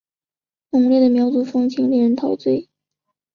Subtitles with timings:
[0.71, 2.67] 浓烈的苗族风情令人陶醉。